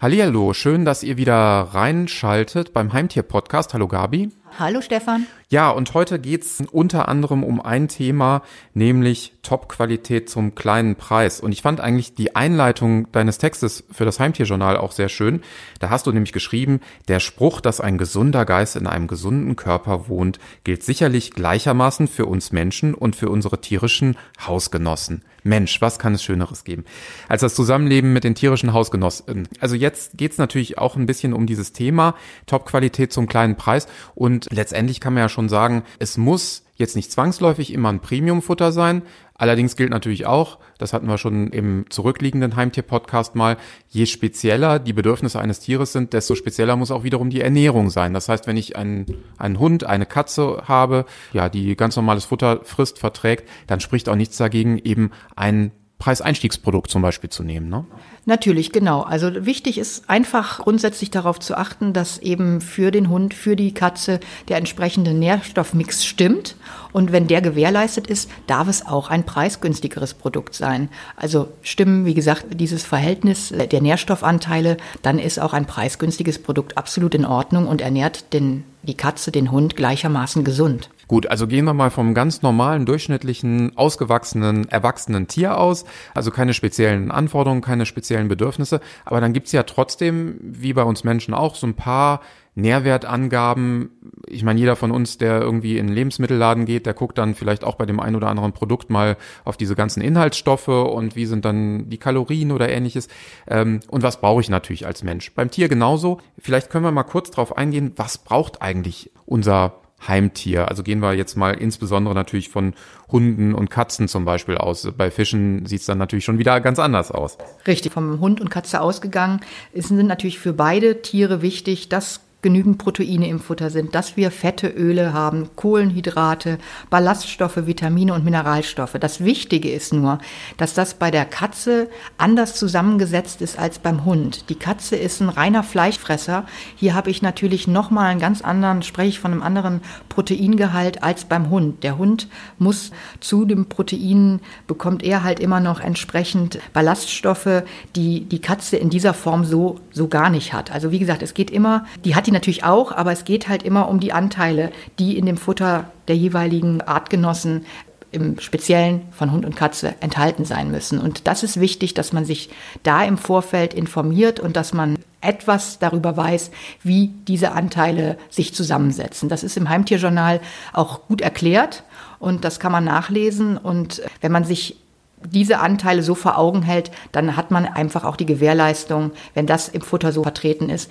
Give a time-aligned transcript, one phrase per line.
[0.00, 1.34] Hallihallo, schön, dass ihr wieder
[1.74, 3.74] reinschaltet beim Heimtier-Podcast.
[3.74, 4.30] Hallo Gabi.
[4.58, 5.26] Hallo Stefan.
[5.48, 8.42] Ja, und heute geht's unter anderem um ein Thema,
[8.72, 11.40] nämlich Top-Qualität zum kleinen Preis.
[11.40, 15.42] Und ich fand eigentlich die Einleitung deines Textes für das Heimtierjournal auch sehr schön.
[15.80, 20.08] Da hast du nämlich geschrieben, der Spruch, dass ein gesunder Geist in einem gesunden Körper
[20.08, 25.24] wohnt, gilt sicherlich gleichermaßen für uns Menschen und für unsere tierischen Hausgenossen.
[25.42, 26.84] Mensch, was kann es Schöneres geben
[27.28, 29.48] als das Zusammenleben mit den tierischen Hausgenossen?
[29.58, 32.14] Also jetzt geht's natürlich auch ein bisschen um dieses Thema
[32.46, 37.12] Top-Qualität zum kleinen Preis und letztendlich kann man ja schon sagen, es muss jetzt nicht
[37.12, 39.02] zwangsläufig immer ein Premium-Futter sein.
[39.34, 43.56] Allerdings gilt natürlich auch, das hatten wir schon im zurückliegenden Heimtier-Podcast mal,
[43.88, 48.12] je spezieller die Bedürfnisse eines Tieres sind, desto spezieller muss auch wiederum die Ernährung sein.
[48.12, 49.06] Das heißt, wenn ich einen,
[49.38, 54.16] einen Hund, eine Katze habe, ja, die ganz normales Futter frisst, verträgt, dann spricht auch
[54.16, 57.68] nichts dagegen, eben ein Preiseinstiegsprodukt zum Beispiel zu nehmen.
[57.68, 57.84] Ne?
[58.24, 59.02] Natürlich, genau.
[59.02, 63.72] Also wichtig ist einfach grundsätzlich darauf zu achten, dass eben für den Hund, für die
[63.74, 66.56] Katze der entsprechende Nährstoffmix stimmt.
[66.92, 70.88] Und wenn der gewährleistet ist, darf es auch ein preisgünstigeres Produkt sein.
[71.16, 77.14] Also stimmen, wie gesagt, dieses Verhältnis der Nährstoffanteile, dann ist auch ein preisgünstiges Produkt absolut
[77.14, 80.88] in Ordnung und ernährt den, die Katze, den Hund gleichermaßen gesund.
[81.10, 85.84] Gut, also gehen wir mal vom ganz normalen, durchschnittlichen, ausgewachsenen, erwachsenen Tier aus.
[86.14, 88.80] Also keine speziellen Anforderungen, keine speziellen Bedürfnisse.
[89.04, 92.20] Aber dann gibt's ja trotzdem, wie bei uns Menschen auch, so ein paar
[92.54, 93.90] Nährwertangaben.
[94.28, 97.64] Ich meine, jeder von uns, der irgendwie in einen Lebensmittelladen geht, der guckt dann vielleicht
[97.64, 101.44] auch bei dem ein oder anderen Produkt mal auf diese ganzen Inhaltsstoffe und wie sind
[101.44, 103.08] dann die Kalorien oder ähnliches.
[103.48, 105.34] Ähm, und was brauche ich natürlich als Mensch?
[105.34, 106.20] Beim Tier genauso.
[106.38, 109.72] Vielleicht können wir mal kurz drauf eingehen, was braucht eigentlich unser
[110.06, 110.68] Heimtier.
[110.68, 112.74] Also gehen wir jetzt mal insbesondere natürlich von
[113.10, 114.88] Hunden und Katzen zum Beispiel aus.
[114.96, 117.38] Bei Fischen sieht es dann natürlich schon wieder ganz anders aus.
[117.66, 119.40] Richtig, vom Hund und Katze ausgegangen.
[119.72, 124.30] Es sind natürlich für beide Tiere wichtig, dass genügend Proteine im Futter sind, dass wir
[124.30, 126.58] Fette, Öle haben, Kohlenhydrate,
[126.88, 128.96] Ballaststoffe, Vitamine und Mineralstoffe.
[128.98, 130.18] Das Wichtige ist nur,
[130.56, 131.88] dass das bei der Katze
[132.18, 134.48] anders zusammengesetzt ist als beim Hund.
[134.48, 136.46] Die Katze ist ein reiner Fleischfresser.
[136.76, 141.24] Hier habe ich natürlich nochmal einen ganz anderen, spreche ich von einem anderen Proteingehalt als
[141.24, 141.82] beim Hund.
[141.84, 142.28] Der Hund
[142.58, 142.90] muss
[143.20, 147.64] zu dem Protein, bekommt er halt immer noch entsprechend Ballaststoffe,
[147.96, 150.70] die die Katze in dieser Form so, so gar nicht hat.
[150.70, 153.62] Also wie gesagt, es geht immer, die hat die natürlich auch, aber es geht halt
[153.62, 157.66] immer um die Anteile, die in dem Futter der jeweiligen Artgenossen
[158.12, 160.98] im Speziellen von Hund und Katze enthalten sein müssen.
[160.98, 162.50] Und das ist wichtig, dass man sich
[162.82, 166.50] da im Vorfeld informiert und dass man etwas darüber weiß,
[166.82, 169.28] wie diese Anteile sich zusammensetzen.
[169.28, 170.40] Das ist im Heimtierjournal
[170.72, 171.84] auch gut erklärt
[172.18, 173.56] und das kann man nachlesen.
[173.56, 174.76] Und wenn man sich
[175.24, 179.68] diese Anteile so vor Augen hält, dann hat man einfach auch die Gewährleistung, wenn das
[179.68, 180.90] im Futter so vertreten ist,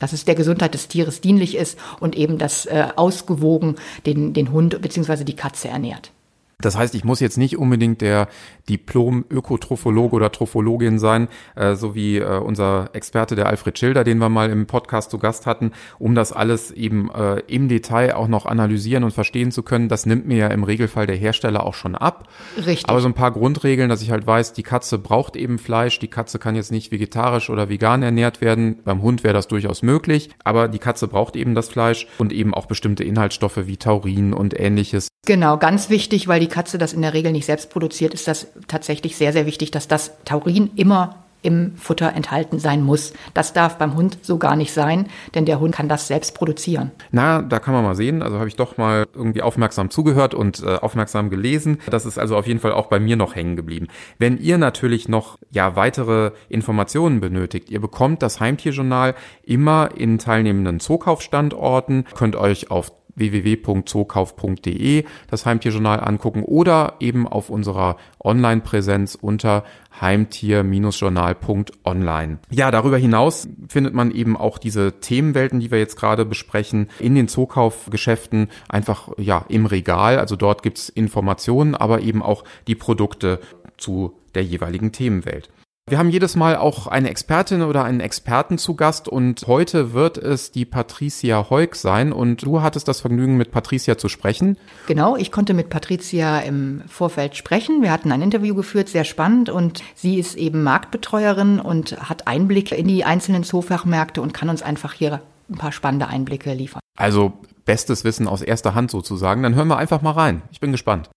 [0.00, 4.50] dass es der Gesundheit des Tieres dienlich ist und eben das äh, ausgewogen den, den
[4.50, 5.22] Hund bzw.
[5.22, 6.10] die Katze ernährt.
[6.60, 8.28] Das heißt, ich muss jetzt nicht unbedingt der
[8.68, 14.28] Diplom-Ökotrophologe oder Trophologin sein, äh, so wie äh, unser Experte, der Alfred Schilder, den wir
[14.28, 18.46] mal im Podcast zu Gast hatten, um das alles eben äh, im Detail auch noch
[18.46, 19.88] analysieren und verstehen zu können.
[19.88, 22.28] Das nimmt mir ja im Regelfall der Hersteller auch schon ab.
[22.56, 22.88] Richtig.
[22.88, 26.08] Aber so ein paar Grundregeln, dass ich halt weiß, die Katze braucht eben Fleisch, die
[26.08, 28.80] Katze kann jetzt nicht vegetarisch oder vegan ernährt werden.
[28.84, 32.54] Beim Hund wäre das durchaus möglich, aber die Katze braucht eben das Fleisch und eben
[32.54, 35.08] auch bestimmte Inhaltsstoffe wie Taurin und ähnliches.
[35.26, 38.48] Genau, ganz wichtig, weil die Katze das in der Regel nicht selbst produziert, ist das
[38.68, 43.12] tatsächlich sehr, sehr wichtig, dass das Taurin immer im Futter enthalten sein muss.
[43.34, 46.90] Das darf beim Hund so gar nicht sein, denn der Hund kann das selbst produzieren.
[47.10, 48.22] Na, da kann man mal sehen.
[48.22, 51.78] Also habe ich doch mal irgendwie aufmerksam zugehört und äh, aufmerksam gelesen.
[51.88, 53.88] Das ist also auf jeden Fall auch bei mir noch hängen geblieben.
[54.18, 60.80] Wenn ihr natürlich noch ja weitere Informationen benötigt, ihr bekommt das Heimtierjournal immer in teilnehmenden
[60.80, 69.64] Zookaufstandorten, könnt euch auf www.zookauf.de das Heimtierjournal angucken oder eben auf unserer Online-Präsenz unter
[70.00, 72.38] heimtier-journal.online.
[72.50, 77.14] Ja, darüber hinaus findet man eben auch diese Themenwelten, die wir jetzt gerade besprechen, in
[77.14, 80.18] den Zookaufgeschäften einfach ja im Regal.
[80.18, 83.40] Also dort gibt's Informationen, aber eben auch die Produkte
[83.76, 85.50] zu der jeweiligen Themenwelt.
[85.90, 90.18] Wir haben jedes Mal auch eine Expertin oder einen Experten zu Gast und heute wird
[90.18, 94.56] es die Patricia Heuk sein und du hattest das Vergnügen, mit Patricia zu sprechen.
[94.86, 97.82] Genau, ich konnte mit Patricia im Vorfeld sprechen.
[97.82, 102.76] Wir hatten ein Interview geführt, sehr spannend und sie ist eben Marktbetreuerin und hat Einblicke
[102.76, 105.20] in die einzelnen Zoofachmärkte und kann uns einfach hier
[105.50, 106.80] ein paar spannende Einblicke liefern.
[106.96, 107.32] Also
[107.64, 109.42] bestes Wissen aus erster Hand sozusagen.
[109.42, 110.42] Dann hören wir einfach mal rein.
[110.52, 111.10] Ich bin gespannt.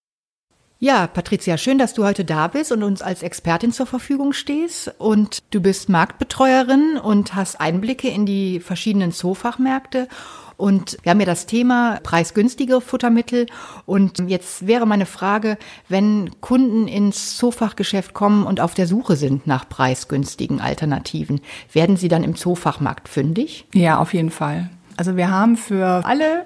[0.83, 4.93] Ja, Patricia, schön, dass du heute da bist und uns als Expertin zur Verfügung stehst.
[4.97, 10.09] Und du bist Marktbetreuerin und hast Einblicke in die verschiedenen Zoofachmärkte.
[10.57, 13.45] Und wir haben ja das Thema preisgünstige Futtermittel.
[13.85, 15.57] Und jetzt wäre meine Frage,
[15.87, 21.39] wenn Kunden ins Zoofachgeschäft kommen und auf der Suche sind nach preisgünstigen Alternativen,
[21.71, 23.67] werden sie dann im Zoofachmarkt fündig?
[23.73, 24.69] Ja, auf jeden Fall.
[24.97, 26.45] Also wir haben für alle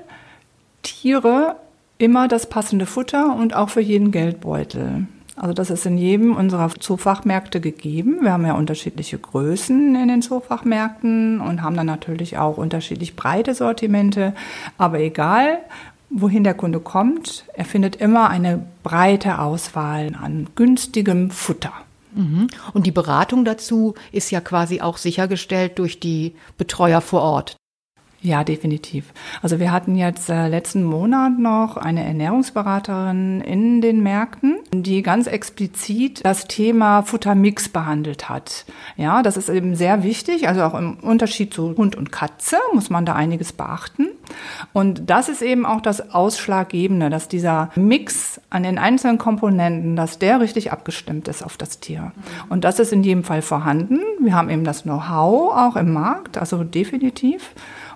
[0.83, 1.55] Tiere
[1.97, 5.07] immer das passende Futter und auch für jeden Geldbeutel.
[5.35, 8.19] Also das ist in jedem unserer Zoofachmärkte gegeben.
[8.21, 13.53] Wir haben ja unterschiedliche Größen in den Zoofachmärkten und haben dann natürlich auch unterschiedlich breite
[13.53, 14.33] Sortimente.
[14.79, 15.59] Aber egal,
[16.09, 21.73] wohin der Kunde kommt, er findet immer eine breite Auswahl an günstigem Futter.
[22.15, 22.47] Mhm.
[22.73, 27.57] Und die Beratung dazu ist ja quasi auch sichergestellt durch die Betreuer vor Ort.
[28.21, 29.13] Ja, definitiv.
[29.43, 35.27] Also wir hatten jetzt äh, letzten Monat noch eine Ernährungsberaterin in den Märkten, die ganz
[35.27, 38.65] explizit das Thema Futtermix behandelt hat.
[38.95, 40.47] Ja, das ist eben sehr wichtig.
[40.47, 44.07] Also auch im Unterschied zu Hund und Katze muss man da einiges beachten.
[44.73, 50.17] Und das ist eben auch das Ausschlaggebende, dass dieser Mix an den einzelnen Komponenten, dass
[50.17, 52.13] der richtig abgestimmt ist auf das Tier.
[52.49, 53.99] Und das ist in jedem Fall vorhanden.
[54.19, 57.51] Wir haben eben das Know-how auch im Markt, also definitiv.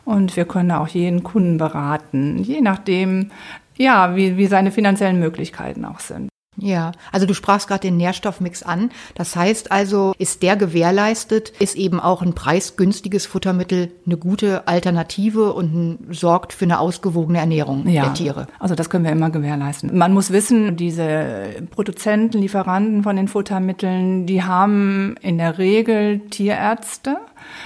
[0.06, 3.32] Und wir können auch jeden Kunden beraten, je nachdem,
[3.78, 6.32] ja, wie, wie seine finanziellen Möglichkeiten auch sind.
[6.58, 8.92] Ja, also du sprachst gerade den Nährstoffmix an.
[9.16, 15.54] Das heißt also, ist der gewährleistet, ist eben auch ein preisgünstiges Futtermittel eine gute Alternative
[15.54, 18.48] und sorgt für eine ausgewogene Ernährung ja, der Tiere.
[18.60, 19.98] Also das können wir immer gewährleisten.
[19.98, 27.18] Man muss wissen, diese Produzenten, Lieferanten von den Futtermitteln, die haben in der Regel Tierärzte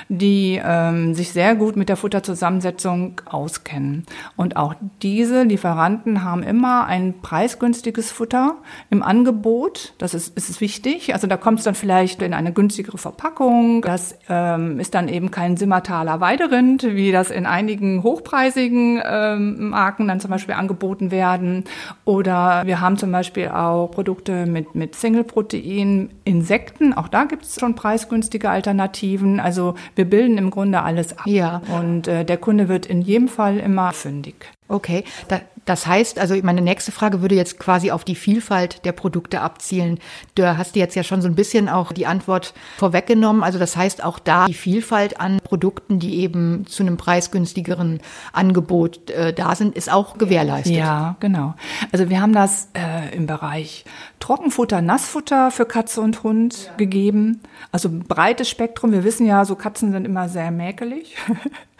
[0.10, 4.06] die ähm, sich sehr gut mit der Futterzusammensetzung auskennen.
[4.36, 8.57] Und auch diese Lieferanten haben immer ein preisgünstiges Futter
[8.89, 9.94] im Angebot.
[9.98, 11.13] Das ist, ist wichtig.
[11.13, 13.81] Also da kommt es dann vielleicht in eine günstigere Verpackung.
[13.81, 20.07] Das ähm, ist dann eben kein Simmertaler Weiderind, wie das in einigen hochpreisigen ähm, Marken
[20.07, 21.63] dann zum Beispiel angeboten werden.
[22.06, 26.94] Oder wir haben zum Beispiel auch Produkte mit, mit Single-Protein, Insekten.
[26.94, 29.39] Auch da gibt es schon preisgünstige Alternativen.
[29.39, 29.64] Also
[29.95, 31.25] wir bilden im Grunde alles ab.
[31.25, 31.62] Ja.
[31.79, 34.35] Und äh, der Kunde wird in jedem Fall immer fündig.
[34.67, 38.91] Okay, da, das heißt, also meine nächste Frage würde jetzt quasi auf die Vielfalt der
[38.91, 40.00] Produkte abzielen.
[40.35, 43.44] Du hast dir jetzt ja schon so ein bisschen auch die Antwort vorweggenommen.
[43.44, 48.00] Also das heißt auch da die Vielfalt an Produkten, die eben zu einem preisgünstigeren
[48.31, 50.75] Angebot äh, da sind, ist auch gewährleistet.
[50.75, 51.56] Ja, genau.
[51.91, 53.85] Also wir haben das äh, im Bereich
[54.19, 56.75] Trockenfutter, Nassfutter für Katze und Hund ja.
[56.77, 57.41] gegeben.
[57.71, 58.91] Also breites Spektrum.
[58.91, 61.17] Wir wissen ja, so Katzen sind immer sehr mäkelig.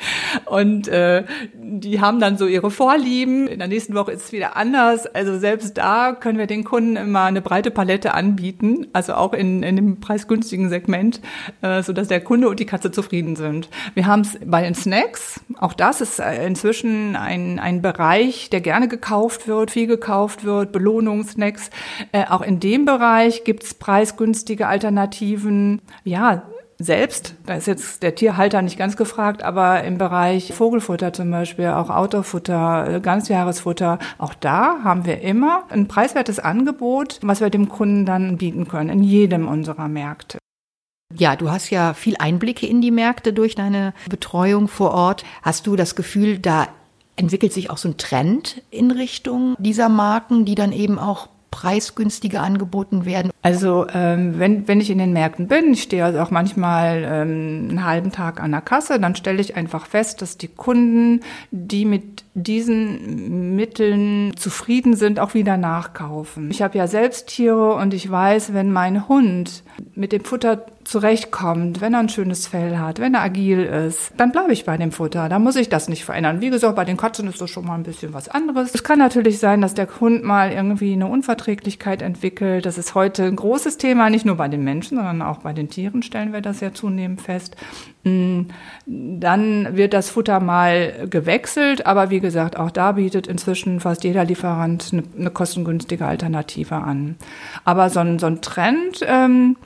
[0.45, 3.47] und äh, die haben dann so ihre Vorlieben.
[3.47, 5.07] In der nächsten Woche ist es wieder anders.
[5.07, 9.63] Also selbst da können wir den Kunden immer eine breite Palette anbieten, also auch in,
[9.63, 11.21] in dem preisgünstigen Segment,
[11.62, 13.69] äh, so dass der Kunde und die Katze zufrieden sind.
[13.94, 15.39] Wir haben es bei den Snacks.
[15.57, 20.71] Auch das ist äh, inzwischen ein, ein Bereich, der gerne gekauft wird, viel gekauft wird,
[20.71, 21.69] Belohnungssnacks.
[22.12, 25.81] Äh, auch in dem Bereich gibt es preisgünstige Alternativen.
[26.03, 26.44] Ja,
[26.77, 31.68] selbst, da ist jetzt der Tierhalter nicht ganz gefragt, aber im Bereich Vogelfutter zum Beispiel,
[31.68, 38.06] auch Outdoorfutter, Ganzjahresfutter, auch da haben wir immer ein preiswertes Angebot, was wir dem Kunden
[38.06, 40.38] dann bieten können, in jedem unserer Märkte.
[41.13, 45.23] Ja, du hast ja viel Einblicke in die Märkte durch deine Betreuung vor Ort.
[45.44, 46.68] Hast du das Gefühl, da
[47.16, 52.42] entwickelt sich auch so ein Trend in Richtung dieser Marken, die dann eben auch preisgünstiger
[52.42, 53.31] angeboten werden?
[53.45, 57.68] Also ähm, wenn, wenn ich in den Märkten bin, ich stehe also auch manchmal ähm,
[57.69, 61.19] einen halben Tag an der Kasse, dann stelle ich einfach fest, dass die Kunden,
[61.52, 66.49] die mit diesen Mitteln zufrieden sind, auch wieder nachkaufen.
[66.49, 69.61] Ich habe ja selbst Tiere und ich weiß, wenn mein Hund
[69.94, 74.31] mit dem Futter zurechtkommt, wenn er ein schönes Fell hat, wenn er agil ist, dann
[74.31, 75.30] bleibe ich bei dem Futter.
[75.30, 76.42] Da muss ich das nicht verändern.
[76.42, 78.73] Wie gesagt, bei den Katzen ist das schon mal ein bisschen was anderes.
[78.73, 82.66] Es kann natürlich sein, dass der Hund mal irgendwie eine Unverträglichkeit entwickelt.
[82.66, 85.69] Das ist heute ein großes Thema, nicht nur bei den Menschen, sondern auch bei den
[85.69, 87.56] Tieren stellen wir das ja zunehmend fest.
[88.04, 88.44] Mm,
[88.85, 94.23] dann wird das Futter mal gewechselt, aber wie gesagt, auch da bietet inzwischen fast jeder
[94.23, 97.15] Lieferant eine, eine kostengünstige Alternative an.
[97.65, 99.57] Aber so ein, so ein Trend ähm,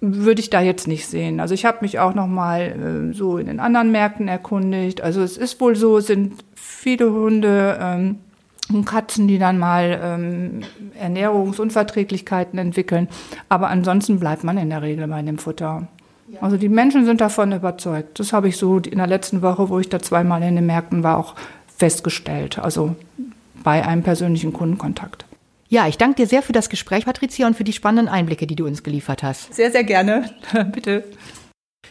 [0.00, 1.40] würde ich da jetzt nicht sehen.
[1.40, 2.60] Also ich habe mich auch noch mal
[3.10, 5.00] äh, so in den anderen Märkten erkundigt.
[5.00, 8.18] Also es ist wohl so, es sind viele Hunde ähm,
[8.72, 10.60] und Katzen, die dann mal ähm,
[10.98, 13.08] Ernährungsunverträglichkeiten entwickeln.
[13.48, 15.88] Aber ansonsten bleibt man in der Regel bei dem Futter.
[16.40, 18.18] Also die Menschen sind davon überzeugt.
[18.18, 21.02] Das habe ich so in der letzten Woche, wo ich da zweimal in den Märkten
[21.02, 21.34] war, auch
[21.76, 22.58] festgestellt.
[22.58, 22.96] Also
[23.62, 25.26] bei einem persönlichen Kundenkontakt.
[25.68, 28.56] Ja, ich danke dir sehr für das Gespräch, Patricia, und für die spannenden Einblicke, die
[28.56, 29.52] du uns geliefert hast.
[29.54, 30.30] Sehr, sehr gerne.
[30.72, 31.04] Bitte.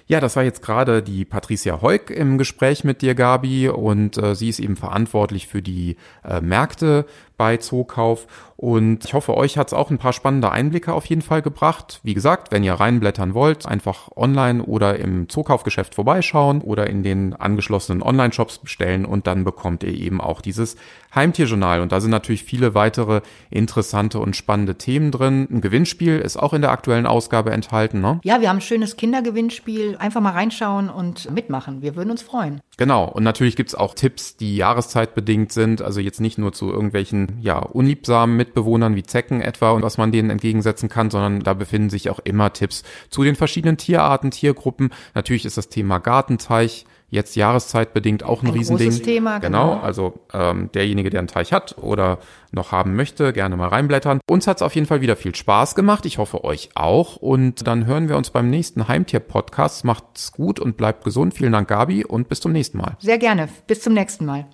[0.05, 4.35] Ja, das war jetzt gerade die Patricia Heuk im Gespräch mit dir, Gabi, und äh,
[4.35, 7.05] sie ist eben verantwortlich für die äh, Märkte
[7.43, 8.25] bei Zookauf.
[8.55, 11.99] Und ich hoffe, euch hat es auch ein paar spannende Einblicke auf jeden Fall gebracht.
[12.01, 17.33] Wie gesagt, wenn ihr reinblättern wollt, einfach online oder im Zookaufgeschäft vorbeischauen oder in den
[17.33, 20.77] angeschlossenen Online-Shops bestellen und dann bekommt ihr eben auch dieses
[21.13, 21.81] Heimtierjournal.
[21.81, 23.19] Und da sind natürlich viele weitere
[23.49, 25.45] interessante und spannende Themen drin.
[25.51, 27.99] Ein Gewinnspiel ist auch in der aktuellen Ausgabe enthalten.
[27.99, 28.21] Ne?
[28.23, 29.97] Ja, wir haben ein schönes Kindergewinnspiel.
[29.97, 31.81] Einfach mal reinschauen und mitmachen.
[31.81, 32.61] Wir würden uns freuen.
[32.77, 33.09] Genau.
[33.09, 35.81] Und natürlich gibt's auch Tipps, die jahreszeitbedingt sind.
[35.81, 40.11] Also jetzt nicht nur zu irgendwelchen ja, unliebsamen Mitbewohnern wie Zecken etwa und was man
[40.11, 44.91] denen entgegensetzen kann, sondern da befinden sich auch immer Tipps zu den verschiedenen Tierarten, Tiergruppen.
[45.13, 48.89] Natürlich ist das Thema Gartenteich jetzt jahreszeitbedingt auch ein, ein Riesending.
[48.89, 49.75] Großes Thema, genau.
[49.75, 49.81] genau.
[49.83, 52.17] Also ähm, derjenige, der einen Teich hat oder
[52.51, 54.19] noch haben möchte, gerne mal reinblättern.
[54.29, 56.05] Uns hat es auf jeden Fall wieder viel Spaß gemacht.
[56.07, 57.15] Ich hoffe euch auch.
[57.17, 59.85] Und dann hören wir uns beim nächsten Heimtier-Podcast.
[59.85, 61.35] Macht's gut und bleibt gesund.
[61.35, 62.97] Vielen Dank, Gabi, und bis zum nächsten Mal.
[62.99, 63.47] Sehr gerne.
[63.67, 64.47] Bis zum nächsten Mal.